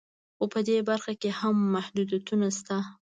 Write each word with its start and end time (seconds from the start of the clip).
خو 0.35 0.45
په 0.53 0.59
دې 0.67 0.77
برخه 0.89 1.13
کې 1.21 1.29
هم 1.39 1.55
محدودیتونه 1.75 2.47
شته 2.57 2.77